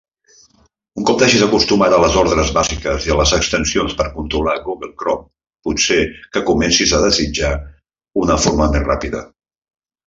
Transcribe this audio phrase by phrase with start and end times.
[0.99, 4.91] Un cop t'hagis acostumat a les ordres bàsiques i a les extensions per controlar Google
[5.03, 5.31] Chrome,
[5.69, 6.01] pot ser
[6.35, 7.55] que comencis a desitjar
[8.25, 9.27] una forma més ràpida.